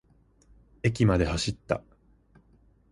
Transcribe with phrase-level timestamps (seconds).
[0.81, 1.83] 駅まで走った。